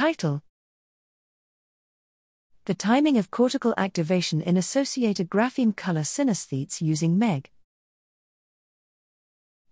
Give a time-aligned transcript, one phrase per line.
[0.00, 0.40] Title
[2.64, 7.50] The timing of cortical activation in associator grapheme color synesthetes using MEG.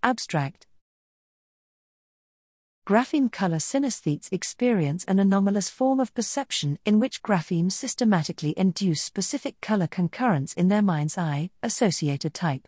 [0.03, 0.67] Abstract
[2.85, 9.59] Grapheme color synesthetes experience an anomalous form of perception in which graphemes systematically induce specific
[9.61, 12.67] color concurrents in their mind's eye, associator type.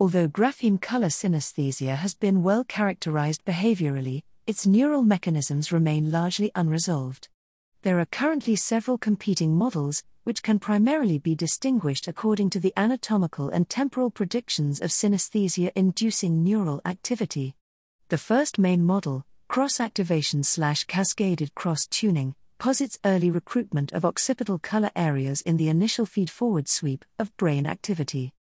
[0.00, 7.28] Although grapheme color synesthesia has been well characterized behaviorally, its neural mechanisms remain largely unresolved.
[7.82, 13.48] There are currently several competing models, which can primarily be distinguished according to the anatomical
[13.50, 17.54] and temporal predictions of synesthesia inducing neural activity.
[18.08, 24.58] The first main model, cross activation slash cascaded cross tuning, posits early recruitment of occipital
[24.58, 28.32] color areas in the initial feed forward sweep of brain activity.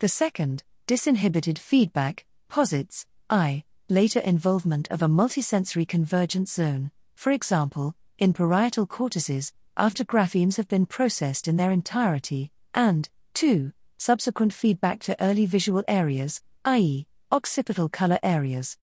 [0.00, 7.94] The second, disinhibited feedback, posits, I, later involvement of a multisensory convergence zone, for example,
[8.18, 13.72] in parietal cortices, after graphemes have been processed in their entirety, and, 2.
[13.96, 18.76] Subsequent feedback to early visual areas, i.e., occipital color areas.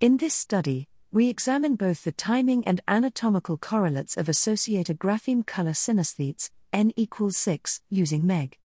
[0.00, 5.72] In this study, we examine both the timing and anatomical correlates of associator grapheme color
[5.72, 8.59] synesthetes, n equals 6, using MEG.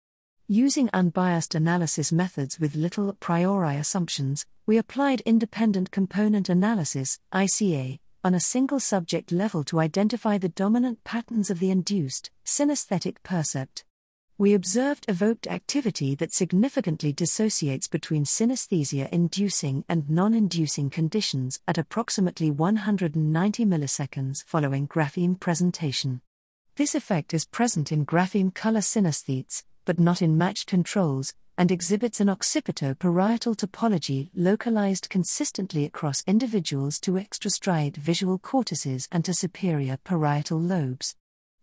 [0.47, 7.99] Using unbiased analysis methods with little a priori assumptions, we applied independent component analysis, ICA,
[8.23, 13.85] on a single subject level to identify the dominant patterns of the induced, synesthetic percept
[14.37, 21.77] we observed evoked activity that significantly dissociates between synesthesia inducing and non inducing conditions at
[21.77, 26.19] approximately 190 milliseconds following grapheme presentation.
[26.75, 32.19] This effect is present in grapheme color synesthetes, but not in matched controls, and exhibits
[32.19, 40.59] an occipito-parietal topology localized consistently across individuals to extrastriate visual cortices and to superior parietal
[40.59, 41.15] lobes.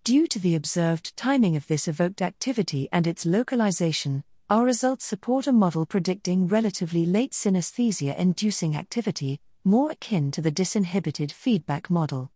[0.05, 5.47] Due to the observed timing of this evoked activity and its localization, our results support
[5.47, 12.31] a model predicting relatively late synesthesia inducing activity, more akin to the disinhibited feedback model.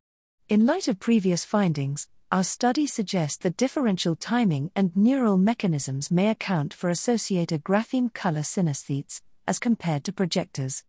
[0.49, 6.29] In light of previous findings, our study suggests that differential timing and neural mechanisms may
[6.29, 10.83] account for associator grapheme color synesthetes, as compared to projectors.